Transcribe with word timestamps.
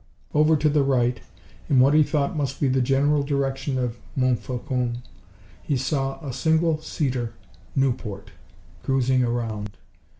Over 0.33 0.55
to 0.57 0.67
the 0.67 0.81
right, 0.81 1.19
in 1.69 1.79
what 1.79 1.93
he 1.93 2.01
thought 2.01 2.35
must 2.35 2.59
be 2.59 2.67
the 2.67 2.81
general 2.81 3.21
direction 3.21 3.77
of 3.77 3.99
Montfaucon, 4.15 5.03
he 5.61 5.77
saw 5.77 6.19
a 6.25 6.33
single 6.33 6.81
seater 6.81 7.33
Nieuport 7.77 8.31
cruising 8.81 9.23
around. 9.23 9.77